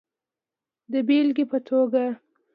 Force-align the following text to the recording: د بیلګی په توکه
د 0.91 0.93
بیلګی 1.07 1.45
په 1.51 1.57
توکه 1.67 2.05